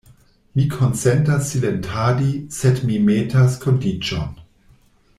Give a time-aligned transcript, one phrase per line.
[0.59, 4.35] Mi konsentas silentadi; sed mi metas kondiĉon.